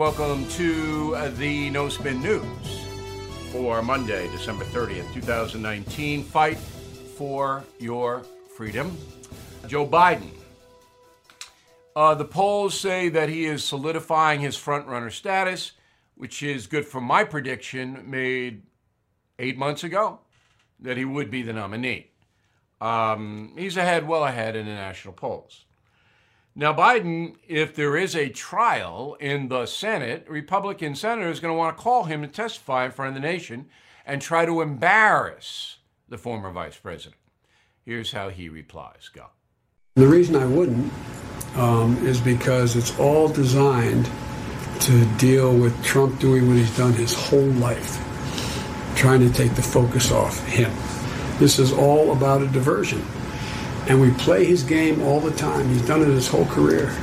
Welcome 0.00 0.48
to 0.52 1.14
uh, 1.14 1.28
the 1.28 1.68
No 1.68 1.90
Spin 1.90 2.22
News 2.22 2.86
for 3.52 3.82
Monday, 3.82 4.28
December 4.28 4.64
30th, 4.64 5.12
2019. 5.12 6.24
Fight 6.24 6.56
for 6.56 7.62
your 7.78 8.22
freedom. 8.56 8.96
Joe 9.66 9.86
Biden. 9.86 10.30
Uh, 11.94 12.14
the 12.14 12.24
polls 12.24 12.80
say 12.80 13.10
that 13.10 13.28
he 13.28 13.44
is 13.44 13.62
solidifying 13.62 14.40
his 14.40 14.56
frontrunner 14.56 15.12
status, 15.12 15.72
which 16.14 16.42
is 16.42 16.66
good 16.66 16.86
for 16.86 17.02
my 17.02 17.22
prediction 17.22 18.02
made 18.06 18.62
eight 19.38 19.58
months 19.58 19.84
ago 19.84 20.20
that 20.78 20.96
he 20.96 21.04
would 21.04 21.30
be 21.30 21.42
the 21.42 21.52
nominee. 21.52 22.10
Um, 22.80 23.52
he's 23.58 23.76
ahead, 23.76 24.08
well 24.08 24.24
ahead 24.24 24.56
in 24.56 24.64
the 24.64 24.72
national 24.72 25.12
polls. 25.12 25.66
Now, 26.60 26.74
Biden, 26.74 27.36
if 27.48 27.74
there 27.74 27.96
is 27.96 28.14
a 28.14 28.28
trial 28.28 29.16
in 29.18 29.48
the 29.48 29.64
Senate, 29.64 30.26
Republican 30.28 30.94
senators 30.94 31.38
are 31.38 31.40
going 31.40 31.54
to 31.54 31.58
want 31.58 31.74
to 31.74 31.82
call 31.82 32.04
him 32.04 32.20
to 32.20 32.28
testify 32.28 32.84
in 32.84 32.90
front 32.90 33.16
of 33.16 33.22
the 33.22 33.26
nation 33.26 33.70
and 34.04 34.20
try 34.20 34.44
to 34.44 34.60
embarrass 34.60 35.78
the 36.06 36.18
former 36.18 36.50
vice 36.50 36.76
president. 36.76 37.16
Here's 37.82 38.12
how 38.12 38.28
he 38.28 38.50
replies 38.50 39.08
Go. 39.10 39.28
The 39.94 40.06
reason 40.06 40.36
I 40.36 40.44
wouldn't 40.44 40.92
um, 41.56 41.96
is 42.06 42.20
because 42.20 42.76
it's 42.76 42.98
all 42.98 43.26
designed 43.26 44.10
to 44.80 45.06
deal 45.16 45.56
with 45.56 45.82
Trump 45.82 46.20
doing 46.20 46.46
what 46.46 46.58
he's 46.58 46.76
done 46.76 46.92
his 46.92 47.14
whole 47.14 47.52
life, 47.52 47.96
trying 48.96 49.20
to 49.20 49.32
take 49.32 49.54
the 49.54 49.62
focus 49.62 50.12
off 50.12 50.46
him. 50.46 50.70
This 51.38 51.58
is 51.58 51.72
all 51.72 52.12
about 52.12 52.42
a 52.42 52.48
diversion 52.48 53.02
and 53.90 54.00
we 54.00 54.12
play 54.12 54.44
his 54.44 54.62
game 54.62 55.02
all 55.02 55.18
the 55.18 55.32
time. 55.32 55.68
He's 55.68 55.84
done 55.84 56.00
it 56.00 56.06
his 56.06 56.28
whole 56.28 56.46
career. 56.46 56.94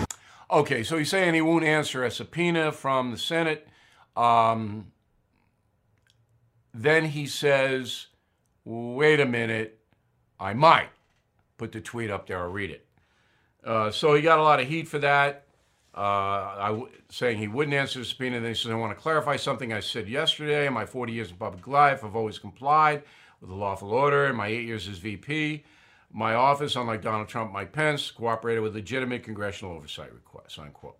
Okay, 0.49 0.83
so 0.83 0.97
he's 0.97 1.09
saying 1.09 1.33
he 1.33 1.41
won't 1.41 1.65
answer 1.65 2.05
a 2.05 2.09
subpoena 2.09 2.71
from 2.71 3.11
the 3.11 3.17
Senate. 3.17 3.67
Um, 4.15 4.93
then 6.73 7.03
he 7.03 7.27
says, 7.27 8.07
wait 8.63 9.19
a 9.19 9.25
minute, 9.25 9.81
I 10.39 10.53
might 10.53 10.87
put 11.57 11.73
the 11.73 11.81
tweet 11.81 12.09
up 12.09 12.25
there, 12.25 12.39
I'll 12.39 12.47
read 12.49 12.71
it. 12.71 12.87
Uh, 13.65 13.91
so 13.91 14.13
he 14.13 14.21
got 14.21 14.39
a 14.39 14.43
lot 14.43 14.61
of 14.61 14.67
heat 14.69 14.87
for 14.87 14.99
that, 14.99 15.45
uh, 15.93 15.99
I, 15.99 16.83
saying 17.09 17.37
he 17.37 17.49
wouldn't 17.49 17.75
answer 17.75 17.99
the 17.99 18.05
subpoena. 18.05 18.39
Then 18.39 18.51
he 18.51 18.55
says, 18.55 18.71
I 18.71 18.75
want 18.75 18.97
to 18.97 19.01
clarify 19.01 19.35
something 19.35 19.73
I 19.73 19.81
said 19.81 20.07
yesterday. 20.07 20.67
In 20.67 20.71
my 20.71 20.85
40 20.85 21.11
years 21.11 21.31
in 21.31 21.35
public 21.35 21.67
life, 21.67 22.05
I've 22.05 22.15
always 22.15 22.39
complied 22.39 23.03
with 23.41 23.49
the 23.49 23.57
lawful 23.57 23.91
order. 23.91 24.27
In 24.27 24.37
my 24.37 24.47
eight 24.47 24.65
years 24.65 24.87
as 24.87 24.99
VP, 24.99 25.65
my 26.11 26.33
office, 26.33 26.75
unlike 26.75 27.01
Donald 27.01 27.27
Trump, 27.27 27.51
Mike 27.51 27.73
Pence, 27.73 28.11
cooperated 28.11 28.63
with 28.63 28.75
legitimate 28.75 29.23
congressional 29.23 29.75
oversight 29.75 30.13
requests, 30.13 30.57
unquote. 30.57 30.97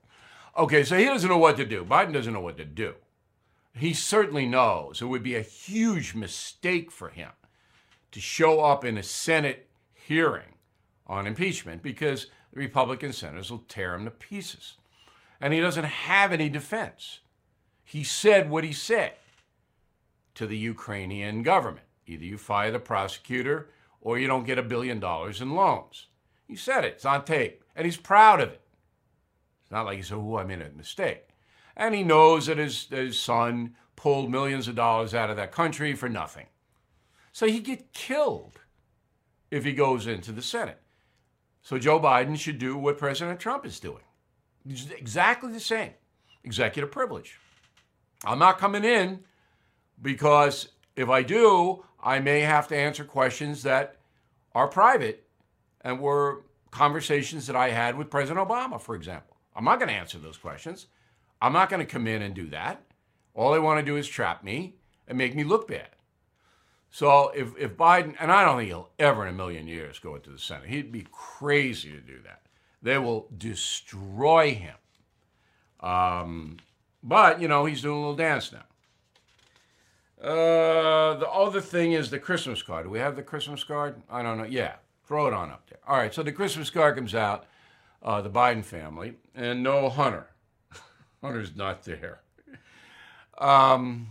Okay, 0.58 0.84
so 0.84 0.98
he 0.98 1.06
doesn't 1.06 1.30
know 1.30 1.38
what 1.38 1.58
to 1.58 1.66
do. 1.66 1.84
Biden 1.84 2.14
doesn't 2.14 2.34
know 2.34 2.42
what 2.42 2.58
to 2.58 2.66
do. 2.66 2.96
He 3.76 3.94
certainly 3.94 4.48
knows 4.48 5.02
it 5.02 5.06
would 5.06 5.24
be 5.24 5.36
a 5.36 5.42
huge 5.42 6.16
mistake 6.16 6.92
for 6.92 7.10
him 7.10 7.30
to 8.12 8.20
show 8.20 8.62
up 8.62 8.84
in 8.84 8.98
a 8.98 9.04
Senate 9.04 9.70
hearing 9.94 10.56
on 11.06 11.28
impeachment 11.28 11.84
because 11.84 12.28
the 12.52 12.60
Republican 12.60 13.14
senators 13.14 13.52
will 13.52 13.64
tear 13.68 13.94
him 13.94 14.06
to 14.06 14.12
pieces. 14.12 14.78
And 15.40 15.54
he 15.54 15.60
doesn't 15.60 15.86
have 15.86 16.32
any 16.32 16.50
defense. 16.50 17.20
He 17.84 18.04
said 18.04 18.50
what 18.50 18.64
he 18.64 18.74
said 18.74 19.14
to 20.34 20.48
the 20.48 20.58
Ukrainian 20.58 21.44
government. 21.44 21.86
Either 22.08 22.26
you 22.26 22.38
fire 22.38 22.72
the 22.72 22.80
prosecutor 22.80 23.70
or 24.08 24.18
you 24.18 24.26
don't 24.26 24.46
get 24.46 24.58
a 24.58 24.64
billion 24.64 25.02
dollars 25.02 25.42
in 25.42 25.54
loans. 25.54 26.08
He 26.48 26.56
said 26.56 26.86
it, 26.86 26.94
it's 26.94 27.04
on 27.04 27.26
tape, 27.26 27.62
and 27.76 27.84
he's 27.84 27.98
proud 27.98 28.40
of 28.40 28.52
it. 28.52 28.62
It's 29.62 29.70
not 29.70 29.86
like 29.86 29.98
he 29.98 30.02
said, 30.02 30.16
oh, 30.16 30.38
I 30.38 30.46
made 30.46 30.62
a 30.62 30.70
mistake. 30.70 31.28
And 31.76 31.94
he 31.94 32.04
knows 32.04 32.46
that 32.46 32.58
his, 32.58 32.86
his 32.86 33.20
son 33.20 33.76
pulled 33.98 34.32
millions 34.32 34.70
of 34.70 34.76
dollars 34.76 35.14
out 35.14 35.30
of 35.30 35.36
that 35.36 35.52
country 35.52 35.94
for 35.94 36.08
nothing. 36.08 36.46
So 37.34 37.48
he'd 37.48 37.66
get 37.66 37.92
killed 37.92 38.62
if 39.52 39.66
he 39.66 39.74
goes 39.74 40.08
into 40.08 40.32
the 40.32 40.42
Senate. 40.42 40.82
So 41.62 41.78
Joe 41.78 42.00
Biden 42.00 42.40
should 42.40 42.60
do 42.60 42.78
what 42.78 42.98
President 42.98 43.42
Trump 43.42 43.66
is 43.66 43.78
doing. 43.78 44.04
It's 44.66 44.90
exactly 44.90 45.52
the 45.52 45.60
same. 45.60 45.92
Executive 46.46 46.92
privilege. 46.92 47.42
I'm 48.24 48.40
not 48.40 48.58
coming 48.58 48.86
in 48.86 49.26
because 50.02 50.70
if 50.96 51.10
I 51.10 51.24
do, 51.24 51.84
I 52.02 52.20
may 52.20 52.40
have 52.40 52.70
to 52.70 52.78
answer 52.78 53.04
questions 53.04 53.64
that 53.64 53.97
are 54.58 54.68
private 54.68 55.28
and 55.82 56.00
were 56.00 56.44
conversations 56.72 57.46
that 57.46 57.56
I 57.56 57.70
had 57.70 57.96
with 57.96 58.10
President 58.10 58.46
Obama, 58.46 58.82
for 58.82 58.96
example. 58.96 59.38
I'm 59.56 59.64
not 59.64 59.78
going 59.78 59.90
to 59.90 59.94
answer 59.94 60.18
those 60.18 60.38
questions. 60.38 60.88
I'm 61.40 61.54
not 61.54 61.70
going 61.70 61.80
to 61.80 61.86
come 61.86 62.08
in 62.08 62.24
and 62.24 62.34
do 62.34 62.50
that. 62.50 62.82
All 63.36 63.52
they 63.52 63.60
want 63.60 63.80
to 63.80 63.86
do 63.86 63.98
is 63.98 64.08
trap 64.08 64.44
me 64.44 64.78
and 65.08 65.16
make 65.16 65.36
me 65.36 65.44
look 65.44 65.68
bad. 65.68 65.90
So 66.90 67.30
if, 67.36 67.56
if 67.60 67.78
Biden, 67.78 68.16
and 68.20 68.32
I 68.32 68.44
don't 68.44 68.58
think 68.58 68.70
he'll 68.70 68.90
ever 68.98 69.28
in 69.28 69.34
a 69.36 69.38
million 69.38 69.68
years 69.68 70.00
go 70.00 70.16
into 70.16 70.32
the 70.32 70.40
Senate, 70.40 70.70
he'd 70.70 70.92
be 70.92 71.06
crazy 71.12 71.92
to 71.92 72.02
do 72.02 72.20
that. 72.24 72.42
They 72.82 72.98
will 72.98 73.28
destroy 73.38 74.56
him. 74.56 74.76
Um, 75.80 76.58
but, 77.04 77.40
you 77.40 77.48
know, 77.48 77.66
he's 77.66 77.84
doing 77.84 77.98
a 77.98 78.00
little 78.00 78.16
dance 78.16 78.52
now. 78.52 78.66
Uh, 80.22 81.14
the 81.16 81.30
other 81.30 81.62
thing 81.62 81.92
is 81.92 82.10
the 82.10 82.20
Christmas 82.20 82.64
card. 82.64 82.86
Do 82.86 82.90
we 82.90 83.00
have 83.00 83.16
the 83.16 83.24
Christmas 83.24 83.64
card? 83.64 84.02
I 84.10 84.24
don't 84.24 84.38
know. 84.38 84.46
Yeah, 84.46 84.76
throw 85.06 85.28
it 85.28 85.34
on 85.34 85.52
up 85.52 85.70
there. 85.70 85.80
All 85.88 85.98
right, 85.98 86.14
so 86.14 86.24
the 86.24 86.32
Christmas 86.32 86.70
card 86.70 86.96
comes 86.96 87.14
out, 87.14 87.46
uh, 88.02 88.22
the 88.22 88.30
Biden 88.30 88.64
family, 88.64 89.14
and 89.36 89.62
no 89.62 89.90
Hunter. 89.90 90.28
Hunter's 91.22 91.56
not 91.56 91.84
there. 91.84 92.22
Um, 93.38 94.08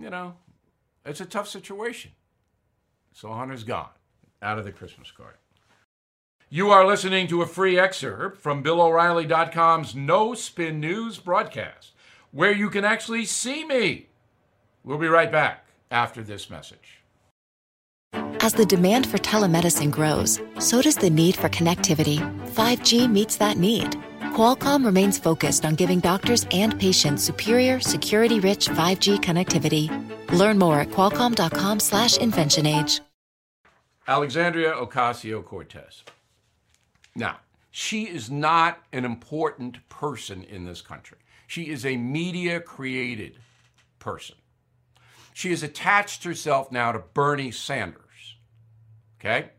you 0.00 0.10
know, 0.10 0.34
it's 1.04 1.20
a 1.20 1.26
tough 1.26 1.48
situation. 1.48 2.10
So 3.12 3.32
Hunter's 3.32 3.64
gone 3.64 3.88
out 4.42 4.58
of 4.58 4.64
the 4.64 4.72
Christmas 4.72 5.10
card. 5.10 5.36
You 6.48 6.70
are 6.70 6.86
listening 6.86 7.26
to 7.28 7.42
a 7.42 7.46
free 7.46 7.78
excerpt 7.78 8.40
from 8.40 8.62
BillO'Reilly.com's 8.62 9.94
No 9.94 10.34
Spin 10.34 10.80
News 10.80 11.18
broadcast, 11.18 11.92
where 12.30 12.52
you 12.52 12.70
can 12.70 12.84
actually 12.84 13.24
see 13.24 13.64
me. 13.64 14.08
We'll 14.86 14.98
be 14.98 15.08
right 15.08 15.30
back 15.30 15.66
after 15.90 16.22
this 16.22 16.48
message. 16.48 17.02
As 18.40 18.54
the 18.54 18.64
demand 18.64 19.06
for 19.06 19.18
telemedicine 19.18 19.90
grows, 19.90 20.40
so 20.60 20.80
does 20.80 20.94
the 20.94 21.10
need 21.10 21.34
for 21.34 21.48
connectivity. 21.48 22.18
5G 22.54 23.10
meets 23.10 23.36
that 23.36 23.58
need. 23.58 23.96
Qualcomm 24.32 24.84
remains 24.84 25.18
focused 25.18 25.64
on 25.64 25.74
giving 25.74 25.98
doctors 25.98 26.46
and 26.52 26.78
patients 26.78 27.24
superior, 27.24 27.80
security-rich 27.80 28.68
5G 28.68 29.18
connectivity. 29.18 29.90
Learn 30.32 30.58
more 30.58 30.80
at 30.80 30.90
qualcomm.com/slash 30.90 32.18
inventionage. 32.18 33.00
Alexandria 34.06 34.72
Ocasio-Cortez. 34.72 36.04
Now, 37.16 37.38
she 37.72 38.04
is 38.04 38.30
not 38.30 38.78
an 38.92 39.04
important 39.04 39.88
person 39.88 40.44
in 40.44 40.64
this 40.64 40.80
country. 40.80 41.18
She 41.48 41.70
is 41.70 41.84
a 41.84 41.96
media-created 41.96 43.38
person. 43.98 44.36
She 45.36 45.50
has 45.50 45.62
attached 45.62 46.24
herself 46.24 46.72
now 46.72 46.92
to 46.92 46.98
Bernie 46.98 47.50
Sanders. 47.50 48.38
Okay? 49.20 49.50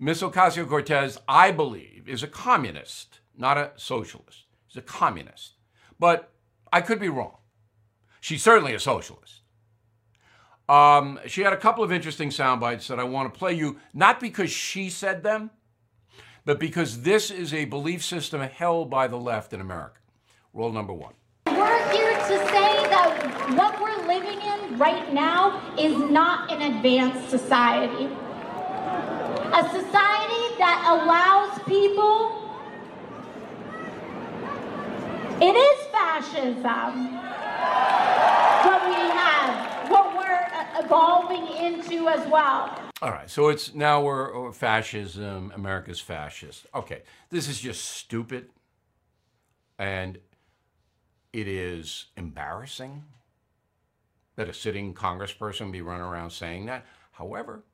Miss 0.00 0.20
Ocasio 0.20 0.68
Cortez, 0.68 1.16
I 1.28 1.52
believe, 1.52 2.08
is 2.08 2.24
a 2.24 2.26
communist, 2.26 3.20
not 3.38 3.56
a 3.56 3.70
socialist. 3.76 4.46
She's 4.66 4.78
a 4.78 4.82
communist. 4.82 5.52
But 6.00 6.32
I 6.72 6.80
could 6.80 6.98
be 6.98 7.08
wrong. 7.08 7.36
She's 8.20 8.42
certainly 8.42 8.74
a 8.74 8.80
socialist. 8.80 9.42
Um, 10.68 11.20
she 11.28 11.42
had 11.42 11.52
a 11.52 11.56
couple 11.56 11.84
of 11.84 11.92
interesting 11.92 12.32
sound 12.32 12.60
bites 12.60 12.88
that 12.88 12.98
I 12.98 13.04
want 13.04 13.32
to 13.32 13.38
play 13.38 13.52
you, 13.52 13.78
not 13.94 14.18
because 14.18 14.50
she 14.50 14.90
said 14.90 15.22
them, 15.22 15.52
but 16.44 16.58
because 16.58 17.02
this 17.02 17.30
is 17.30 17.54
a 17.54 17.66
belief 17.66 18.04
system 18.04 18.40
held 18.40 18.90
by 18.90 19.06
the 19.06 19.18
left 19.18 19.52
in 19.52 19.60
America. 19.60 20.00
Rule 20.52 20.72
number 20.72 20.92
one. 20.92 21.14
We're 21.46 21.92
here 21.92 22.18
to 22.18 22.38
say 22.48 22.88
that 22.88 23.54
what 23.56 23.80
we're 23.80 23.95
living 24.06 24.40
in 24.40 24.78
right 24.78 25.12
now 25.12 25.60
is 25.76 25.96
not 26.10 26.52
an 26.52 26.76
advanced 26.76 27.28
society. 27.28 28.06
A 28.06 29.62
society 29.70 30.44
that 30.58 30.84
allows 30.88 31.58
people. 31.64 32.42
It 35.40 35.54
is 35.54 35.86
fascism. 35.92 37.14
What 38.64 38.86
we 38.88 38.94
have, 38.94 39.90
what 39.90 40.16
we're 40.16 40.48
uh, 40.52 40.84
evolving 40.84 41.46
into 41.48 42.08
as 42.08 42.26
well. 42.28 42.78
All 43.02 43.10
right, 43.10 43.28
so 43.28 43.48
it's 43.48 43.74
now 43.74 44.02
we're 44.02 44.48
uh, 44.48 44.52
fascism, 44.52 45.52
America's 45.54 46.00
fascist. 46.00 46.66
Okay, 46.74 47.02
this 47.30 47.48
is 47.48 47.60
just 47.60 47.84
stupid. 47.84 48.50
And 49.78 50.18
it 51.34 51.46
is 51.46 52.06
embarrassing 52.16 53.04
that 54.36 54.48
a 54.48 54.54
sitting 54.54 54.94
congressperson 54.94 55.72
be 55.72 55.80
running 55.82 56.06
around 56.06 56.30
saying 56.30 56.66
that. 56.66 56.86
However, 57.12 57.64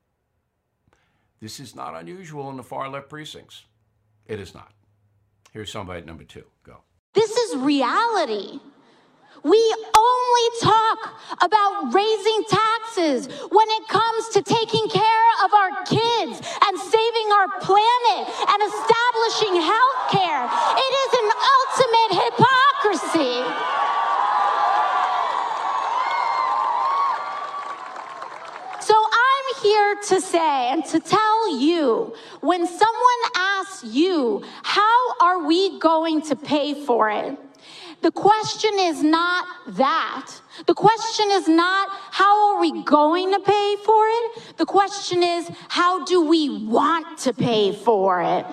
this 1.41 1.59
is 1.59 1.75
not 1.75 1.95
unusual 1.95 2.49
in 2.51 2.57
the 2.57 2.63
far 2.63 2.89
left 2.89 3.09
precincts. 3.09 3.65
It 4.27 4.39
is 4.39 4.55
not. 4.55 4.73
Here's 5.53 5.71
somebody 5.71 6.01
at 6.01 6.07
number 6.07 6.25
two. 6.25 6.45
Go. 6.63 6.79
This 7.15 7.31
is 7.37 7.57
reality. 7.57 8.61
We 9.45 9.75
only 9.97 10.61
talk 10.61 11.21
about 11.43 11.93
raising 11.93 12.45
taxes 12.49 13.27
when 13.51 13.67
it 13.71 13.89
comes 13.89 14.29
to 14.29 14.43
taking 14.43 14.89
care 14.89 15.29
of 15.45 15.53
our 15.53 15.85
kids 15.85 16.41
and 16.65 16.79
saving 16.79 17.29
our 17.33 17.49
planet 17.61 18.29
and 18.49 18.63
establishing 18.63 19.02
to 30.13 30.21
say 30.21 30.69
and 30.71 30.85
to 30.85 31.01
tell 31.01 31.59
you 31.59 32.15
when 32.43 32.67
someone 32.67 33.23
asks 33.35 33.83
you, 33.85 34.45
how 34.63 35.17
are 35.21 35.47
we 35.47 35.79
going 35.79 36.21
to 36.21 36.37
pay 36.37 36.75
for 36.85 37.09
it? 37.09 37.39
The 38.03 38.11
question 38.11 38.73
is 38.79 39.03
not 39.03 39.47
that. 39.69 40.31
The 40.67 40.75
question 40.75 41.29
is 41.31 41.49
not 41.49 41.89
how 42.11 42.53
are 42.55 42.61
we 42.61 42.83
going 42.83 43.33
to 43.33 43.41
pay 43.41 43.77
for 43.87 44.05
it? 44.07 44.57
The 44.59 44.67
question 44.67 45.23
is 45.23 45.51
how 45.69 46.05
do 46.05 46.21
we 46.27 46.67
want 46.67 47.17
to 47.19 47.33
pay 47.33 47.73
for 47.73 48.21
it? 48.21 48.45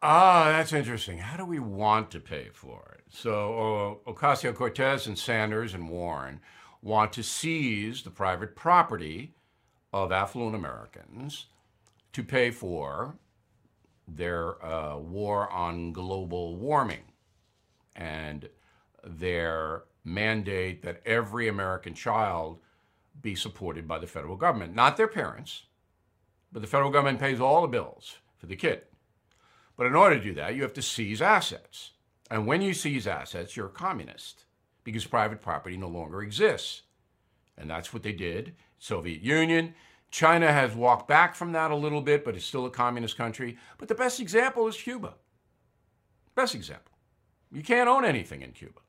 Ah, 0.00 0.44
that's 0.50 0.72
interesting. 0.72 1.18
How 1.18 1.36
do 1.36 1.44
we 1.44 1.58
want 1.58 2.12
to 2.12 2.20
pay 2.20 2.50
for 2.52 2.94
it? 2.98 3.04
So 3.08 3.98
uh, 4.06 4.10
Ocasio 4.12 4.54
Cortez 4.54 5.08
and 5.08 5.18
Sanders 5.18 5.74
and 5.74 5.88
Warren 5.88 6.40
want 6.82 7.12
to 7.14 7.22
seize 7.24 8.02
the 8.02 8.10
private 8.10 8.54
property 8.54 9.34
of 9.94 10.10
affluent 10.10 10.56
Americans 10.56 11.46
to 12.12 12.24
pay 12.24 12.50
for 12.50 13.14
their 14.08 14.62
uh, 14.62 14.98
war 14.98 15.48
on 15.52 15.92
global 15.92 16.56
warming 16.56 17.04
and 17.94 18.48
their 19.04 19.84
mandate 20.02 20.82
that 20.82 21.00
every 21.06 21.46
American 21.46 21.94
child 21.94 22.58
be 23.22 23.36
supported 23.36 23.86
by 23.86 24.00
the 24.00 24.06
federal 24.08 24.34
government, 24.34 24.74
not 24.74 24.96
their 24.96 25.06
parents, 25.06 25.62
but 26.50 26.60
the 26.60 26.68
federal 26.68 26.90
government 26.90 27.20
pays 27.20 27.40
all 27.40 27.62
the 27.62 27.68
bills 27.68 28.16
for 28.36 28.46
the 28.46 28.56
kid. 28.56 28.82
But 29.76 29.86
in 29.86 29.94
order 29.94 30.16
to 30.16 30.24
do 30.24 30.34
that, 30.34 30.56
you 30.56 30.62
have 30.62 30.74
to 30.74 30.82
seize 30.82 31.22
assets. 31.22 31.92
And 32.32 32.48
when 32.48 32.62
you 32.62 32.74
seize 32.74 33.06
assets, 33.06 33.56
you're 33.56 33.66
a 33.66 33.70
communist 33.70 34.44
because 34.82 35.06
private 35.06 35.40
property 35.40 35.76
no 35.76 35.88
longer 35.88 36.20
exists. 36.20 36.82
And 37.56 37.70
that's 37.70 37.92
what 37.92 38.02
they 38.02 38.12
did. 38.12 38.54
Soviet 38.78 39.22
Union. 39.22 39.74
China 40.10 40.52
has 40.52 40.74
walked 40.74 41.08
back 41.08 41.34
from 41.34 41.52
that 41.52 41.70
a 41.70 41.76
little 41.76 42.00
bit, 42.00 42.24
but 42.24 42.36
it's 42.36 42.44
still 42.44 42.66
a 42.66 42.70
communist 42.70 43.16
country. 43.16 43.56
But 43.78 43.88
the 43.88 43.94
best 43.94 44.20
example 44.20 44.68
is 44.68 44.76
Cuba. 44.76 45.14
Best 46.34 46.54
example. 46.54 46.92
You 47.50 47.62
can't 47.62 47.88
own 47.88 48.04
anything 48.04 48.42
in 48.42 48.52
Cuba. 48.52 48.80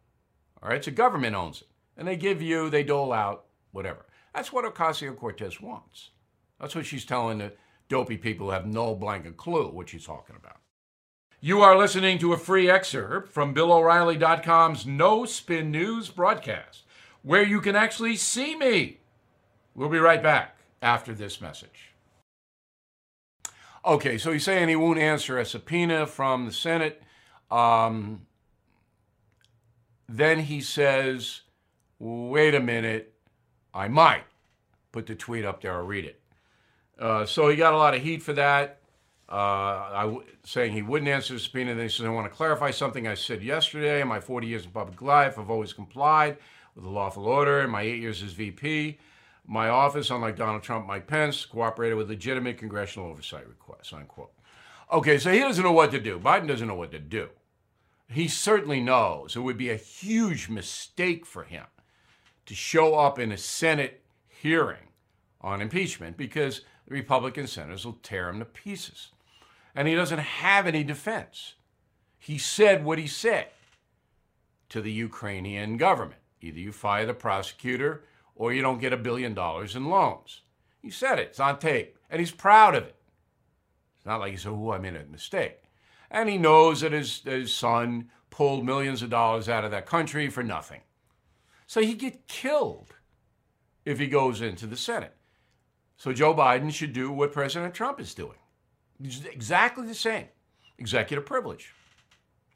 All 0.62 0.70
right, 0.70 0.84
so 0.84 0.92
government 0.92 1.36
owns 1.36 1.62
it. 1.62 1.68
And 1.98 2.08
they 2.08 2.16
give 2.16 2.42
you, 2.42 2.70
they 2.70 2.84
dole 2.84 3.14
out, 3.14 3.46
whatever. 3.72 4.06
That's 4.34 4.52
what 4.52 4.66
Ocasio 4.66 5.16
Cortez 5.16 5.62
wants. 5.62 6.12
That's 6.60 6.76
what 6.76 6.86
she's 6.86 7.06
telling 7.06 7.38
the 7.38 7.54
dopey 7.90 8.18
people 8.18 8.48
who 8.48 8.54
have 8.54 8.66
no 8.66 8.96
blanket 8.96 9.38
clue 9.38 9.70
what 9.70 9.90
she's 9.90 10.06
talking 10.06 10.36
about. 10.36 10.58
You 11.40 11.62
are 11.62 11.78
listening 11.78 12.18
to 12.20 12.34
a 12.34 12.38
free 12.38 12.70
excerpt 12.70 13.32
from 13.32 13.54
BillO'Reilly.com's 13.54 14.86
No 14.86 15.26
Spin 15.26 15.70
News 15.70 16.10
broadcast, 16.10 16.85
where 17.26 17.44
you 17.44 17.60
can 17.60 17.76
actually 17.76 18.16
see 18.16 18.56
me. 18.56 19.00
We'll 19.74 19.90
be 19.90 19.98
right 19.98 20.22
back 20.22 20.58
after 20.80 21.14
this 21.14 21.42
message. 21.42 21.92
Okay, 23.84 24.20
so 24.20 24.32
he's 24.32 24.44
saying 24.44 24.70
he 24.70 24.76
won't 24.76 25.00
answer 25.00 25.40
a 25.40 25.46
subpoena 25.46 26.06
from 26.06 26.46
the 26.46 26.52
Senate. 26.52 27.02
Um, 27.50 28.28
then 30.08 30.40
he 30.42 30.62
says, 30.62 31.42
wait 31.98 32.54
a 32.54 32.60
minute, 32.60 33.14
I 33.74 33.88
might 33.88 34.24
put 34.92 35.08
the 35.08 35.16
tweet 35.16 35.46
up 35.46 35.62
there, 35.62 35.74
I'll 35.74 35.84
read 35.84 36.06
it. 36.06 36.22
Uh, 37.00 37.26
so 37.26 37.50
he 37.50 37.56
got 37.56 37.74
a 37.74 37.78
lot 37.78 37.96
of 37.96 38.04
heat 38.04 38.22
for 38.22 38.34
that, 38.34 38.82
uh, 39.30 40.14
saying 40.44 40.74
he 40.74 40.84
wouldn't 40.84 41.10
answer 41.10 41.34
the 41.34 41.40
subpoena. 41.40 41.74
Then 41.74 41.86
he 41.86 41.90
says, 41.90 42.06
I 42.06 42.10
want 42.10 42.32
to 42.32 42.36
clarify 42.36 42.70
something 42.70 43.08
I 43.08 43.16
said 43.16 43.42
yesterday. 43.42 44.02
In 44.02 44.08
my 44.08 44.20
40 44.20 44.46
years 44.46 44.66
in 44.66 44.70
public 44.70 45.02
life, 45.02 45.40
I've 45.40 45.50
always 45.50 45.74
complied 45.74 46.38
with 46.76 46.84
the 46.84 46.90
lawful 46.90 47.26
order. 47.26 47.68
My 47.68 47.82
eight 47.82 48.02
years 48.02 48.22
as 48.22 48.34
VP, 48.34 49.00
my 49.48 49.70
office, 49.70 50.10
unlike 50.10 50.36
Donald 50.36 50.64
Trump, 50.64 50.86
Mike 50.86 51.08
Pence, 51.08 51.46
cooperated 51.46 51.98
with 51.98 52.10
legitimate 52.10 52.58
congressional 52.58 53.10
oversight 53.10 53.48
requests, 53.48 53.94
unquote. 53.94 54.34
Okay, 54.92 55.18
so 55.18 55.32
he 55.32 55.40
doesn't 55.40 55.64
know 55.64 55.72
what 55.72 55.92
to 55.92 56.00
do. 56.00 56.20
Biden 56.20 56.48
doesn't 56.48 56.68
know 56.68 56.76
what 56.76 56.92
to 56.92 57.00
do 57.00 57.30
he 58.10 58.28
certainly 58.28 58.82
knows 58.82 59.36
it 59.36 59.40
would 59.40 59.58
be 59.58 59.70
a 59.70 59.76
huge 59.76 60.50
mistake 60.50 61.26
for 61.26 61.44
him 61.44 61.66
to 62.46 62.54
show 62.54 62.96
up 62.96 63.18
in 63.18 63.32
a 63.32 63.38
Senate 63.38 64.04
hearing 64.28 64.90
on 65.42 65.62
impeachment 65.62 66.18
because 66.18 66.62
the 66.88 66.94
Republican 66.94 67.48
senators 67.48 67.86
will 67.86 67.98
tear 68.04 68.30
him 68.30 68.40
to 68.40 68.46
pieces. 68.46 69.10
And 69.74 69.88
he 69.88 69.96
doesn't 69.96 70.20
have 70.20 70.68
any 70.68 70.84
defense. 70.84 71.56
He 72.20 72.38
said 72.38 72.86
what 72.86 73.00
he 73.00 73.08
said 73.08 73.48
to 74.70 74.82
the 74.82 74.92
Ukrainian 74.92 75.78
government 75.78 76.22
either 76.42 76.60
you 76.60 76.72
fire 76.72 77.06
the 77.06 77.14
prosecutor 77.14 78.04
or 78.36 78.54
you 78.54 78.62
don't 78.62 78.82
get 78.82 78.94
a 78.94 78.98
billion 78.98 79.34
dollars 79.34 79.76
in 79.76 79.90
loans. 79.90 80.42
He 80.82 80.90
said 80.90 81.20
it, 81.20 81.30
it's 81.30 81.40
on 81.40 81.60
tape, 81.60 81.98
and 82.10 82.20
he's 82.20 82.32
proud 82.32 82.76
of 82.76 82.84
it. 82.84 82.96
It's 83.98 84.06
not 84.06 84.20
like 84.20 84.32
he 84.32 84.38
said, 84.38 84.52
Oh, 84.52 84.72
I 84.72 84.78
made 84.78 84.96
a 84.96 85.06
mistake 85.06 85.66
and 86.16 86.30
he 86.30 86.38
knows 86.38 86.82
that 86.82 86.92
his, 86.92 87.22
his 87.26 87.54
son 87.54 88.10
pulled 88.30 88.66
millions 88.66 89.02
of 89.02 89.10
dollars 89.10 89.50
out 89.50 89.66
of 89.66 89.72
that 89.72 89.86
country 89.86 90.30
for 90.30 90.44
nothing. 90.44 90.82
So 91.68 91.82
he'd 91.82 92.00
get 92.00 92.28
killed 92.28 92.96
if 93.86 94.00
he 94.00 94.08
goes 94.08 94.42
into 94.42 94.68
the 94.68 94.78
Senate. 94.78 95.16
So 95.98 96.14
Joe 96.14 96.34
Biden 96.34 96.72
should 96.72 96.94
do 96.94 97.12
what 97.12 97.34
President 97.34 97.74
Trump 97.74 98.00
is 98.00 98.14
doing. 98.14 98.38
It's 99.04 99.26
exactly 99.26 99.86
the 99.86 99.96
same. 99.96 100.28
Executive 100.78 101.26
privilege. 101.26 101.74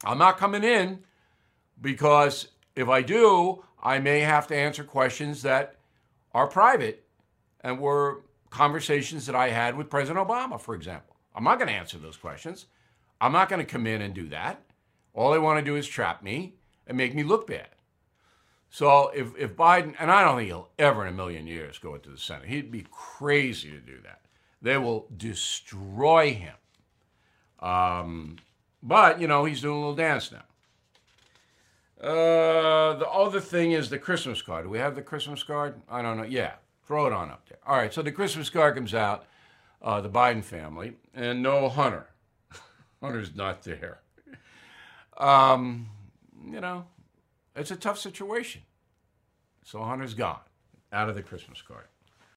I'm 0.04 0.18
not 0.18 0.38
coming 0.38 0.64
in 0.64 1.00
because 1.80 2.48
if 2.76 2.88
I 2.88 3.02
do, 3.02 3.64
I 3.82 3.98
may 3.98 4.20
have 4.20 4.46
to 4.48 4.56
answer 4.56 4.84
questions 4.84 5.42
that 5.42 5.76
are 6.32 6.46
private 6.46 7.04
and 7.60 7.78
were 7.78 8.22
conversations 8.50 9.26
that 9.26 9.34
I 9.34 9.50
had 9.50 9.76
with 9.76 9.90
President 9.90 10.26
Obama, 10.26 10.60
for 10.60 10.74
example. 10.74 11.16
I'm 11.34 11.44
not 11.44 11.58
going 11.58 11.68
to 11.68 11.74
answer 11.74 11.98
those 11.98 12.16
questions. 12.16 12.66
I'm 13.20 13.32
not 13.32 13.48
going 13.48 13.64
to 13.64 13.70
come 13.70 13.86
in 13.86 14.02
and 14.02 14.14
do 14.14 14.28
that. 14.28 14.62
All 15.14 15.30
they 15.30 15.38
want 15.38 15.58
to 15.58 15.64
do 15.64 15.76
is 15.76 15.86
trap 15.86 16.22
me 16.22 16.54
and 16.86 16.96
make 16.96 17.14
me 17.14 17.22
look 17.22 17.46
bad. 17.46 17.68
So 18.70 19.08
if, 19.14 19.36
if 19.36 19.56
Biden, 19.56 19.94
and 19.98 20.10
I 20.10 20.22
don't 20.22 20.36
think 20.36 20.48
he'll 20.48 20.70
ever 20.78 21.06
in 21.06 21.12
a 21.12 21.16
million 21.16 21.46
years 21.46 21.78
go 21.78 21.94
into 21.94 22.10
the 22.10 22.18
Senate, 22.18 22.48
he'd 22.48 22.70
be 22.70 22.86
crazy 22.90 23.70
to 23.70 23.80
do 23.80 24.00
that. 24.02 24.20
They 24.62 24.76
will 24.76 25.06
destroy 25.16 26.34
him. 26.34 26.54
Um, 27.58 28.36
but, 28.82 29.20
you 29.20 29.26
know, 29.26 29.44
he's 29.44 29.60
doing 29.60 29.76
a 29.76 29.78
little 29.78 29.94
dance 29.94 30.30
now. 30.30 30.44
Uh, 32.02 32.94
the 32.94 33.08
other 33.08 33.40
thing 33.40 33.72
is 33.72 33.90
the 33.90 33.98
Christmas 33.98 34.40
card. 34.40 34.64
Do 34.64 34.70
we 34.70 34.78
have 34.78 34.94
the 34.94 35.02
Christmas 35.02 35.42
card? 35.42 35.74
I 35.88 36.00
don't 36.00 36.16
know. 36.16 36.24
Yeah, 36.24 36.54
throw 36.86 37.06
it 37.06 37.12
on 37.12 37.30
up 37.30 37.46
there. 37.48 37.58
All 37.66 37.76
right, 37.76 37.92
so 37.92 38.00
the 38.00 38.12
Christmas 38.12 38.48
card 38.48 38.74
comes 38.74 38.94
out, 38.94 39.26
uh, 39.82 40.00
the 40.00 40.08
Biden 40.08 40.42
family, 40.42 40.94
and 41.14 41.42
no 41.42 41.68
Hunter. 41.68 42.06
Hunter's 43.02 43.34
not 43.34 43.62
there. 43.64 44.00
Um, 45.18 45.90
you 46.50 46.60
know, 46.60 46.86
it's 47.54 47.70
a 47.70 47.76
tough 47.76 47.98
situation. 47.98 48.62
So 49.62 49.82
Hunter's 49.82 50.14
gone 50.14 50.40
out 50.92 51.10
of 51.10 51.14
the 51.14 51.22
Christmas 51.22 51.60
card. 51.60 51.84